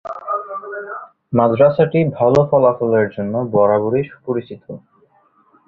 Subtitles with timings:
[1.33, 4.63] মাদ্রাসাটি ভালো ফলাফলের জন্য বরাবরই সুপরিচিত।